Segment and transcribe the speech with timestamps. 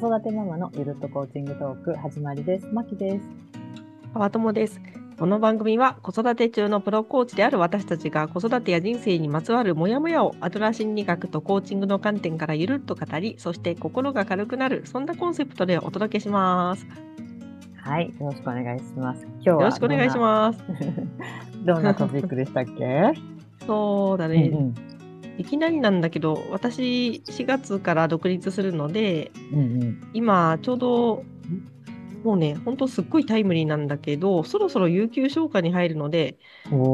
[0.00, 2.66] 育てママのゆるっとコーチングトーク始まりです。
[2.72, 3.26] まきです。
[4.14, 4.80] 川友です。
[5.18, 16.86] この番組は子育て中のプロコーチである私たちが子育てや人生にまつわるモヤモヤをアドラー心理学とコーチングの観点からゆるっと語り、そして心が軽くなる、そんなコンセプトでお届けします。
[17.76, 19.26] はい、よろしくお願いします。
[19.26, 20.58] 今日はよろしくお願いします。
[20.60, 20.64] す。
[21.66, 23.12] どんなトピックでしたっけ？
[23.66, 24.89] そうだね、うんうん
[25.40, 31.26] いきなりなんだけど、私4月から独立するので、うん今ちょうど
[32.22, 36.38] もうね、本当すっごいタイムリーなんだけど、そろそろ有給消化に入るので、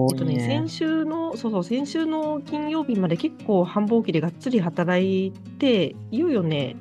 [0.09, 6.77] えっとね、先週の、そうそう、先週の金曜日まで結構繁忙期でがっつり働いて、いよいよね、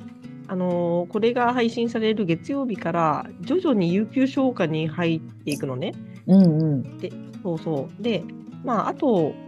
[0.47, 5.97] あのーこれが配信される月曜日から徐々に有給消化に入っていくのね。
[6.27, 7.05] うんうん。
[7.43, 8.01] そうそう。
[8.01, 8.23] で、
[8.63, 9.44] まあ、あと、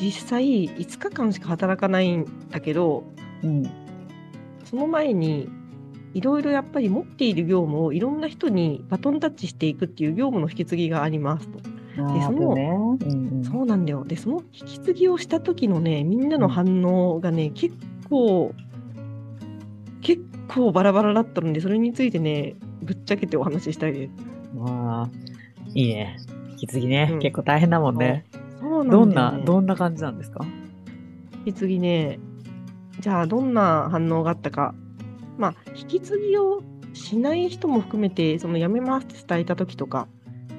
[0.00, 3.04] 実際5日間しか働かないんだけど、
[3.42, 3.62] うん。
[4.64, 5.48] その前に、
[6.14, 11.58] いろいろやっぱり持っている業務をいろんな人にバトンタッチしていくっていう業務の引き継ぎがありますと。
[11.98, 12.62] あーそのね。
[12.64, 13.44] うんうん。
[13.44, 14.04] そうなんだよ。
[14.04, 17.74] で、その引き継ぎをした時のね、みんなの反応がね、結
[18.08, 18.54] 構、
[20.00, 24.58] 結構バラバラだったので、それについてね、ぶっちゃけてお話ししたいです。
[24.58, 25.10] わあ、
[25.74, 26.16] いいね。
[26.50, 28.24] 引き継ぎね、うん結構大変だもんね。
[28.84, 29.44] んななんだよね。
[29.44, 30.44] どんな感じなんですか？
[31.46, 32.18] 引き継ぎね、
[33.00, 34.74] じゃあどんな反応があったか。
[35.38, 40.06] まあ、引き継ぎをしない人も含めて、その辞めますって伝えた時とか、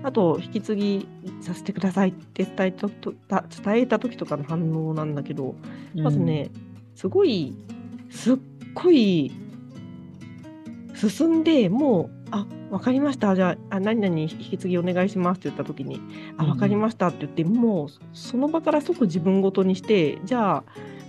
[0.02, 1.08] あと、引き継ぎ
[1.42, 5.56] させてくださいって伝えたとた伝えた時とかの反応なんだけど、
[5.96, 6.50] まずね、
[6.96, 7.56] すごい、
[8.10, 8.38] すっ
[8.74, 9.32] ごい
[10.96, 13.36] 進んで、もう、あ、わかりました。
[13.36, 16.02] じゃあ、あ何々引き継ぎお願いしますって言ったときに、
[16.38, 20.64] あ、うんわかりましたって言って、もう、その場から即自分ごとにして、じゃあ、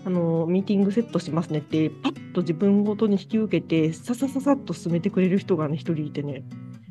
[0.05, 6.45] あの、ミーティングセットしますねって、パッと自分ごとに引き受けて、ささささっと進めてくれる人がね、一人いてね、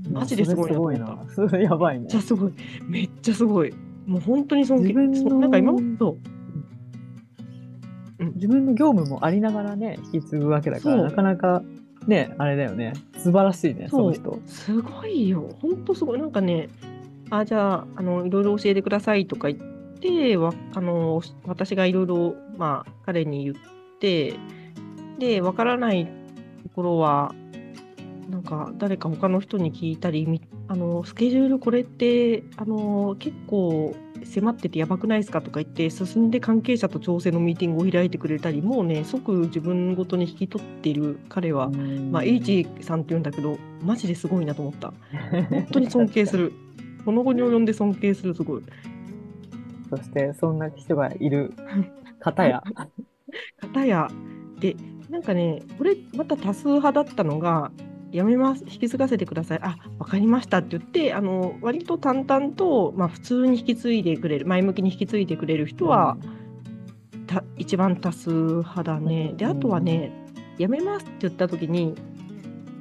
[0.07, 1.05] うん、マジですごいな
[1.35, 2.53] と思やばいねめっちゃすごい。
[2.87, 3.73] めっちゃすごい。
[4.07, 4.93] もう本当に尊敬。
[4.93, 6.17] なんか今までと、
[8.33, 11.61] 自分の業務もありながらね、引き継ぐわけだから、そうなかなか
[12.07, 12.93] ね、あれだよね。
[13.23, 14.39] 素晴らしいね、その人。
[14.45, 15.49] すごいよ。
[15.61, 16.19] ほんとすごい。
[16.19, 16.67] なんかね、
[17.29, 23.55] あ、じゃあ、あの、いろいろ教えてくださいとか言って、わあの、私がいろいろ、まあ、彼に言っ
[23.99, 24.35] て、
[25.19, 26.11] で、わからないと
[26.75, 27.33] ころは、
[28.29, 33.95] なんか、誰か他の人に聞いたり、みあの、スケジュールこれって、あの、結構
[34.25, 44.93] 迫っててやばくないですかとか言って、進んで関係者と調整のミーティングを開いてくれたり、もうね、即自分ごとに引き取っている彼は、まあ、H さんって言うんだけど、マジですごいなと思った。
[45.49, 46.53] 本当に尊敬する。
[47.05, 48.63] この後に及んで尊敬する、すごい。
[49.89, 51.53] そして、そんな人がいる
[52.19, 52.63] 方や。
[53.59, 54.09] 片や、
[54.59, 54.75] で、
[55.09, 57.71] なんかね、これ、また多数派だったのが、
[58.13, 59.59] やめます、引き継がせてください。
[59.63, 66.15] あ、わかりましたって言って、あの、割と淡々と、まあ、普通に引き継いでくれる、前向きに引き継いでくれる人は、
[67.25, 69.33] た一番多数派だね。
[69.35, 70.11] で、あとはね、
[70.59, 71.95] やめますって言った時に、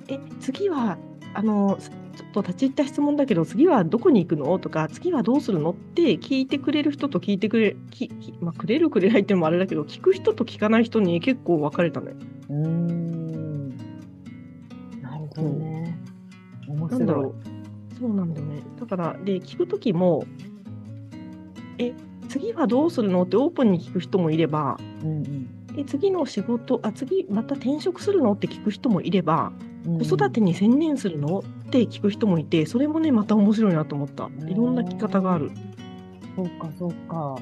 [0.08, 0.98] え、次は、
[1.32, 12.12] あの、すちょっと立ち入った質問だけど、次はどこに行くのとか、次はどうするのって聞いてくれる人と聞いてくれ、ききまあ、くれるくれないっていうのもあれだけど、聞く人と聞かない人に結構分かれたね。
[12.50, 15.60] うーん。
[15.60, 16.88] なるほどね。
[16.88, 16.98] 面白い。
[16.98, 17.34] なんだろう。
[17.98, 18.62] そうなんだよね。
[18.80, 20.24] だから、で、聞く時も、
[21.78, 21.92] え、
[22.28, 23.22] 次はどうするの？
[23.22, 28.32] ってオープンに聞く人もいれば、うんうんえ次の仕事、あ、次また転職するの？
[28.32, 29.52] って聞く人もいれば、
[29.86, 31.40] うん子育てに専念するの？
[31.40, 34.28] って聞く人もいて、それもね、また面白いなと思った。
[34.46, 35.50] いろんな聞き方がある。
[36.36, 37.36] そうか、そうか。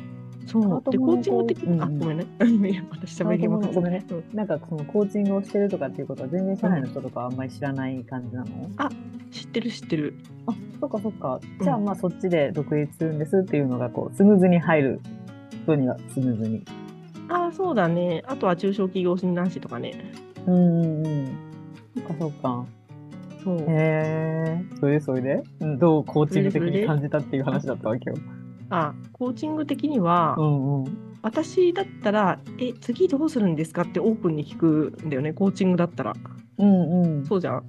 [0.50, 0.91] そう。
[0.91, 2.27] で、コーチング的うんうんごめんね。
[2.71, 8.49] いや私喋りまごめんねうんなんかそのコーチングをしてるとかっていうことは全然社内の人とかはあんまり知らない感じなの、
[9.31, 10.15] 知ってる知ってる。
[10.47, 11.41] あ、そっかそっか。
[11.59, 15.00] うんじゃあまあそっちで独立するんですっていうのがこうスムーズに入る
[15.63, 16.65] 人にはスムーズに。
[17.28, 18.22] あ、そうだね。
[18.27, 19.92] あとは中小企業診断士とかね。
[20.47, 21.27] うんうんうん。
[21.97, 22.66] そっかそっか。
[23.45, 23.59] そう。
[23.60, 24.65] へえ。
[24.80, 28.16] それでそれで、うん、どうコーチング的に感じたっていう話だったわけよ。
[28.71, 31.17] あ、コーチング的には、うんうん。
[31.22, 33.83] 私だったら、え、次どうするんですか？
[33.83, 36.15] ってオープンに聞くんだよね、コーチングだったら。
[36.59, 37.27] うんうん。
[37.27, 37.65] そうじゃん。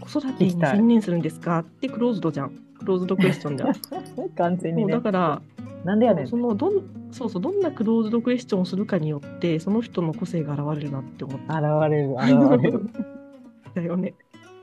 [0.00, 1.58] 子育てに専念するんですか？
[1.58, 2.50] ってクローズドじゃん。
[2.78, 3.72] クローズドクエスチョンじゃん。
[4.36, 5.00] 完全にねだ。
[5.00, 5.42] から、
[5.84, 6.26] なんでやねん。
[6.28, 11.50] そのどんそうそうどんなクローズドクエスチョンをするかによってその人の個性が現れるなって思っ現
[11.90, 12.90] れる、現れる。
[13.74, 14.14] たよね。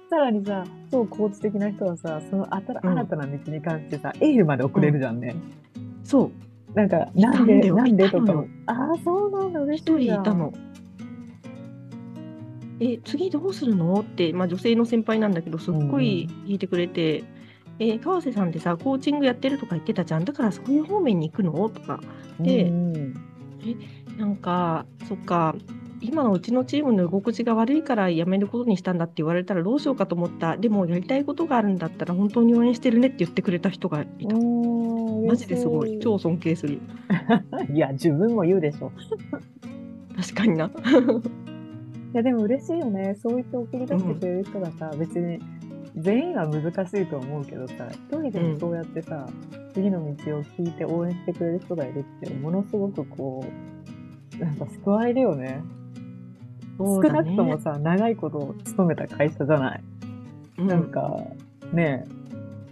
[0.09, 5.35] さらにさ、超コーチ的な人はさ、その新たな道に関してさ、エールまで送れるじゃんね。
[6.03, 6.31] そ
[6.73, 6.77] う。
[6.77, 8.47] なんか、なんで、なんでとかも。
[8.67, 10.23] ああ、そうなんだ、嬉し一いじゃん。
[10.23, 10.53] 人いたの。
[12.79, 14.01] え、次どうするの？
[14.01, 17.23] って、まあ、女性の先輩なんだけど、すっごい聞いてくれて、
[17.79, 20.25] え、川瀬さんってさ、コーチングやってるとか言ってたじゃん。
[20.25, 21.69] だからそういう方面に行くの？
[21.69, 21.99] とか、
[22.39, 23.13] でうん
[24.17, 25.55] なんか、そっか、
[26.05, 30.57] 今のうちのチームの居心地が悪いから辞めることにしたんだって言われたらどうしようかと思った。
[30.57, 34.35] でもやりたいことがあるんだったら本当に応援してるねって言ってくれた人がいた。
[34.35, 34.85] うん
[35.25, 35.99] マジですごい。
[35.99, 36.79] 超尊敬する。
[37.73, 38.91] いや、自分も言うでしょ。
[40.15, 40.65] 確かにな。
[40.69, 40.71] い
[42.13, 43.15] や、でも嬉しいよね。
[43.15, 45.39] そう言って送り出してくれる人がさ、別に
[45.97, 49.27] 全員は難しいと思うけどさ、一人でもそうやってさ、
[49.73, 53.43] 次の道を聞いて応援してくれる人がいるって、ものすごくこ
[54.39, 55.63] う、なんか救われるよね。
[56.77, 59.83] 少なくともさ、長いこと勤めた会社じゃない。
[60.57, 61.17] うんなんか、
[61.73, 62.05] ね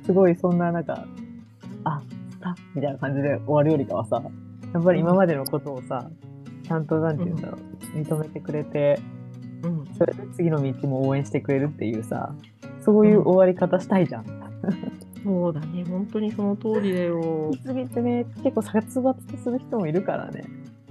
[0.02, 1.06] え、すごいそんな、なんか、
[1.84, 2.02] あ、
[2.42, 4.22] あみたいな感じで終わるよりかはさ、
[4.74, 6.10] やっぱり今までのことをさ、
[6.66, 9.00] ちゃんと、なんて言うんだろう、認めてくれて、
[9.64, 12.34] うんそれで次の道も応援してくれるっていうさ、
[12.82, 14.26] そういう終わり方したいじゃん。
[15.24, 15.86] そうだね。
[15.86, 17.52] 本当にその通りだよ。
[17.66, 20.44] 次ってね、結構殺伐とする人もいるからね。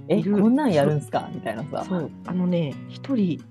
[0.07, 1.29] え、こんなんやるんすか？
[1.33, 1.85] みたいなさ。
[1.87, 3.41] そう、あのね、一人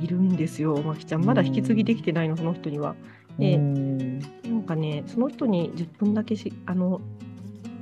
[0.00, 1.24] いるんですよ、まきちゃん。
[1.24, 2.94] まだ引き継ぎできてないの、その人には。
[3.38, 4.18] でうん。
[4.18, 7.00] なんかね、その人に10分だけし、あの、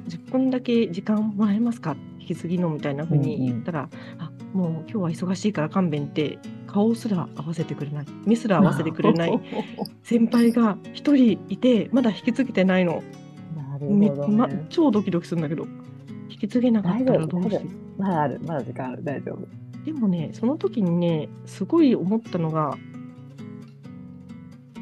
[0.09, 1.97] 10分だけ時間もらえますか？
[2.21, 3.89] 引き継ぎのみたいな風に言ったら、
[4.19, 9.41] あもう今日は忙しいから勘弁って、顔すら合わせてくれない、目すら合わせてくれない
[10.03, 13.03] 先輩が一人いて、まだ引き継げてないの。
[13.57, 14.37] なるめほど、ね。
[14.37, 15.67] ま、超ドキドキするんだけど、
[16.29, 18.01] 引き継げなかったらどうしよう。
[18.01, 19.47] まだある、まだ時間ある、大丈夫。
[19.85, 22.77] でもね、その時にね、すごい思ったのが、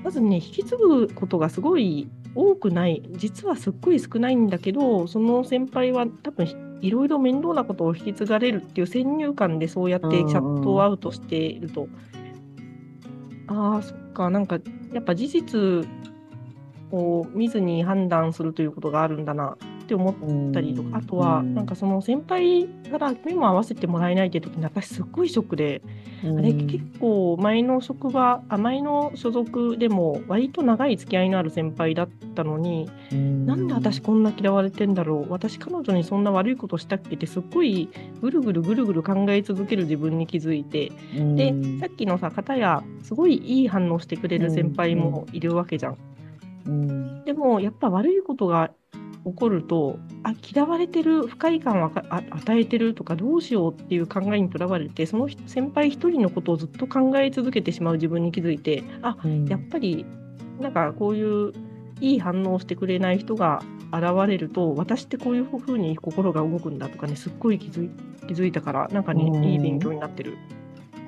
[0.02, 6.46] まずね、引き継ぐことがすごい多くない、実はすっごい少ないんだけど、その先輩は多分
[6.81, 11.88] いろいろ面倒なことを引き継がれるっていう先入観でそうやってチャットアウトしていると、
[13.49, 14.58] ああ、そっか、なんか
[14.92, 15.88] やっぱ事実
[16.90, 19.56] を見ずに判断するということがあるんだな
[19.87, 20.11] って思
[20.50, 25.81] ったりとか、あとはなんかその先輩から目も合わせてもらえないっていう時に私すっごいショックで、
[26.25, 37.88] あれ結構前の職場あ前の所属でも割と長い付き合いのある先輩だったのに、なんで私こんな嫌われてんだろう私彼女にそんな悪いことしたっけってすっごい
[38.21, 45.97] ぐるぐるぐるぐる考え続ける自分に気づいてでさっきのさ方やすごいいい反応してくれる先輩もいるわけじゃん。
[47.25, 48.73] でもやっぱ悪いことが
[49.26, 51.90] 起こるとあ嫌われてる不快感を
[52.31, 60.06] 与えてるとかどうしようっていう考えにとらわれてその人先輩一人のことをずっと考え続けてしまう自分に気づいてあうんやっぱり
[60.61, 61.52] なんかこういう
[62.00, 63.62] いい反応をしてくれない人が
[63.93, 67.90] 現れると私ってこういうふうに心が動くんだとかねすっごい気づい
[68.28, 70.37] 気づいたからなんかねうんいい勉強になってる。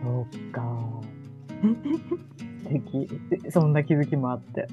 [0.03, 0.63] そうか。
[2.63, 3.09] 素敵。
[3.43, 4.69] でそんな気づきもあって。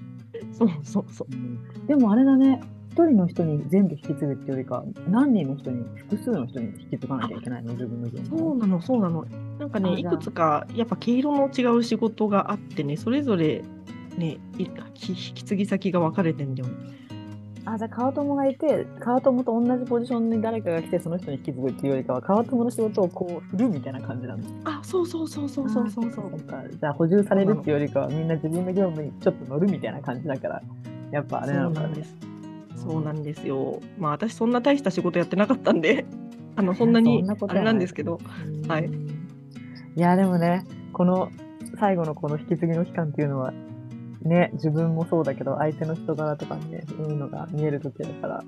[0.51, 9.25] そうそうそうでもあれだね、一人の人に全部引き継ぐっていうよりか、何人の人に、複数の人に引き継がなきゃいけないの、自分の業務そうなの、そうなの。
[9.59, 13.63] なんかね、いくつかやっぱ毛色の違う仕事があってね、それぞれ
[14.17, 14.71] ね、引
[15.33, 16.95] き継ぎ先が分かれてんだよね。
[17.65, 24.47] あ、じゃあ川友がいて、川友と同じポジションに誰かが来て、その人に引き継ぐっていうよりかは、川友の仕事をこう振るみたいな感じなんだ。
[24.65, 26.31] あ、そうそうそうそうそうそうそう
[26.79, 30.61] じゃあ補充されるっていうよりかは、みんな自分の業務にちょっと乗るみたいな感じだから、
[31.11, 32.03] やっぱあれなのかねそうなんで。
[32.05, 32.34] す。
[32.87, 33.81] そうなんですよ。
[33.97, 36.05] まあ私そんな大した仕事やってなかったんで、
[36.55, 38.19] あのそんなにあれなんですけど、
[38.67, 39.25] はいうん
[39.97, 41.31] いや、でもね、この
[41.79, 43.53] 最後のこの引き継ぎの期間っていうのは、
[44.23, 48.43] ね、自分もそうだけど、相手の人柄とかね、そういうのが見える時だから、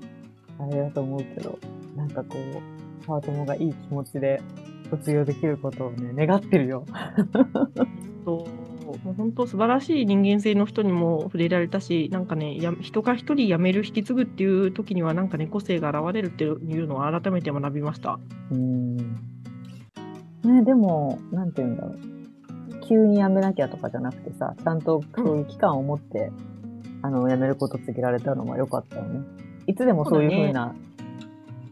[0.58, 1.58] あれだと思うけど、
[1.96, 4.42] なんかこう、パートモがいい気持ちで
[4.90, 6.84] 卒業できることをね、願ってるよ。
[8.26, 8.67] そう
[9.04, 18.18] もう本当素晴らしい人間性の人にも触れられたし、なんかね、や人が一人辞める、引き継ぐっていう時には、なんかね、個性が現れるっていうのを改めて学びました。
[18.50, 18.96] うん。
[18.96, 21.98] ね、でも、なんて言うんだろう。
[22.88, 26.32] 急に辞めなきゃとかじゃなくてさ、ちゃんとそういう期間を持って、
[27.02, 29.20] あの、辞めること告げられたのは良かったよね。
[29.66, 30.74] いつでもそういうふうな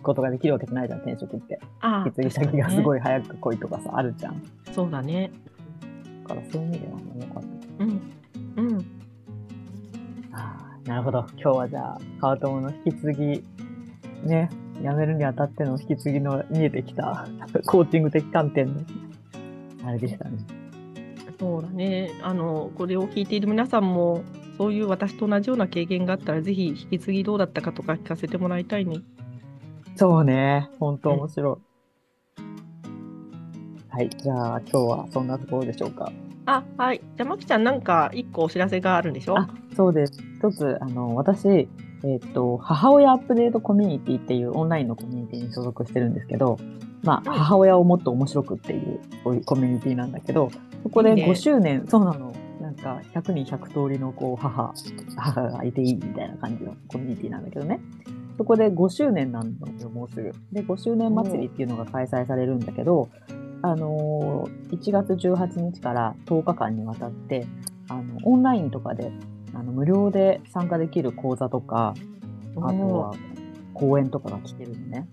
[0.03, 1.59] ことができるわけじゃないじゃん、転職って。
[1.81, 2.83] あ引き継ぎ先がすい。
[2.83, 4.43] ごい早く来いとかさ、あるじゃん。
[4.73, 5.33] そうだね。
[6.57, 7.43] そういう意味では良かっ
[7.79, 7.85] た。
[7.85, 8.01] うん。
[8.57, 8.79] うん。
[10.33, 11.27] ああ、なるほど。
[11.33, 13.19] 今日はじゃあ、川友の引き継ぎ、
[14.27, 14.49] ね、
[14.81, 17.29] 辞めるにあたっての引き継ぎの見えてきた、
[17.67, 18.81] コーチング的観点の、
[19.85, 20.39] あれでしたね。
[21.39, 22.13] そうだね。
[22.23, 24.23] あの、これを聞いている皆さんも、
[24.57, 29.01] そういう私と同じような経験があったら、ぜひ引き継ぎどうだったかとか聞かせてもらいたいね。
[29.97, 30.71] そうね。
[30.81, 32.43] 本当面白い。
[33.91, 34.09] はい。
[34.09, 36.11] じゃあ、今日はそんなところでしょうか。
[36.47, 37.01] あ、はい。
[37.17, 39.37] じゃあ、まきちゃん、なんか一個お知らせがあるんでしょ？
[39.39, 40.13] あ、そうです。
[40.39, 41.69] 一つ、あの、私、
[42.05, 46.59] えっ、と、母親アップデートコミュニティっていうオンラインのコミュニティに所属してるんですけど、
[47.03, 49.01] まあ、うん母親をもっと面白くっていう、
[49.45, 50.51] コミュニティなんだけど、
[50.83, 52.33] そこでいいね5周年、そうなの。
[52.61, 54.73] なんか、100人100通りの、こう、母、
[55.17, 57.81] 母がいていいみたいな感じのコミュニティなんだけどね。
[58.39, 60.33] そこで5周年なんのよ、もうすぐ。
[60.53, 63.09] で、5周年祭りっていうのが開催されるんだけど、
[63.63, 67.47] あのー1月18日から10日間にわたって、
[67.89, 69.13] あの、オンラインとかで、
[69.55, 71.95] あの、無料で参加できる講座とか、
[72.57, 73.15] あとは
[73.75, 75.09] 講演とかが来てるのね。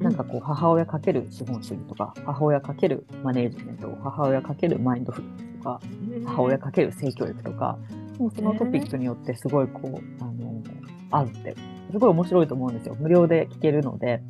[0.00, 5.80] なんかこう、母親かける資本主義とか、母親かけるマネージメント、母親かけるマインドフルネスとか、
[6.26, 7.78] 母親かける性教育とか、
[8.18, 10.62] もうそのトピックによってすごいこう、あの、
[11.10, 11.54] あるって、
[11.90, 12.96] すごい面白いと思うんですよ。
[12.98, 14.22] 無料で聞けるので、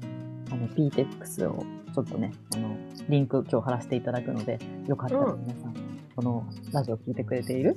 [0.51, 1.65] あの、PTEX を
[1.95, 2.77] ちょっとね、あの、
[3.09, 5.75] リンク今日貼らせていただくので、よかったらうん皆さん、
[6.15, 7.77] このラジオを聞いてくれている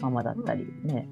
[0.00, 1.08] ママだったり、ね、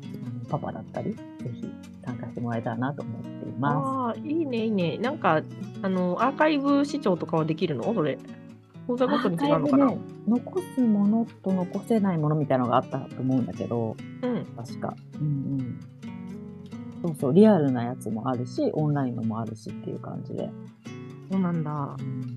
[0.48, 1.20] パパだったり、ぜ
[1.52, 1.70] ひ
[2.04, 4.98] 参加してもらえたらなと思っていまああ、いいね、いいね。
[4.98, 5.42] なんか、
[5.82, 7.94] あの、アーカイブ視聴とかはできるの？
[7.94, 8.18] それ。
[8.88, 9.12] 講座す。
[9.12, 9.86] ごとに違うのかな？
[9.86, 14.46] ね、残すものと残せないものみたいなのがあったと思うんだけど、うん。
[14.56, 14.96] 確か。
[15.20, 15.28] うんう
[15.62, 15.80] ん。
[17.02, 20.50] そうそう、リアルなやつもあるし、オンラインのもあるしっていう感じで。
[21.30, 21.96] そうなんだ。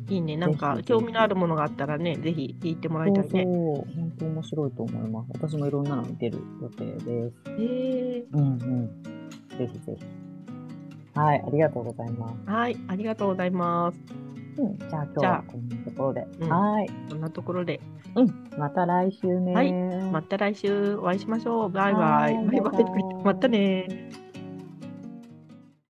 [0.09, 0.37] いいね。
[0.37, 3.53] なんか興味のあるものがあったらね、ぜひ聞いてもらいそうそう、たいね。
[3.95, 5.29] 本当面白いと思います。
[5.33, 7.51] 私もいろんなの見てる予定です。
[7.59, 9.03] へえうんうん。
[9.57, 10.05] ぜひぜひ。
[11.15, 12.49] はい、ありがとうございます。
[12.49, 13.99] はい、ありがとうございます。
[14.57, 16.27] うん、じゃあ今日はこんなところで。
[16.39, 16.89] うんはい。
[17.09, 17.81] こんなところで、
[18.15, 19.53] うん、また来週ね。
[19.53, 21.69] はいまた来週お会いしましょう。
[21.69, 22.03] バイバイ。
[22.03, 23.03] はいバイバイバイバイ。
[23.25, 24.22] またね。